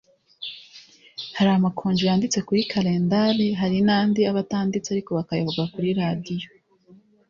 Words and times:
hari 1.37 1.49
amakonji 1.57 2.03
yanditse 2.09 2.39
kuri 2.47 2.61
kalindari, 2.71 3.47
hari 3.59 3.77
n‘andi 3.87 4.19
aba 4.29 4.39
atanditse 4.45 4.87
ariko 4.91 5.09
bakayavuga 5.17 5.63
kuri 5.73 5.89
radiyo, 6.01 6.49